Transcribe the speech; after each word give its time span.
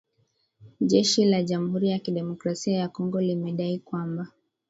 Jeshi 0.81 1.25
la 1.25 1.43
Jamhuri 1.43 1.89
ya 1.89 1.99
kidemokrasia 1.99 2.77
ya 2.77 2.89
Kongo 2.89 3.21
limedai 3.21 3.79
kwamba 3.79 4.27